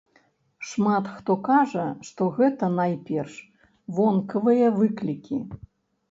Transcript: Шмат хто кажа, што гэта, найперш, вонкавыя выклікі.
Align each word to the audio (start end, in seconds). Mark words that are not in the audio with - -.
Шмат 0.67 1.09
хто 1.17 1.33
кажа, 1.47 1.83
што 2.07 2.23
гэта, 2.37 2.69
найперш, 2.77 3.35
вонкавыя 3.99 4.71
выклікі. 4.79 5.39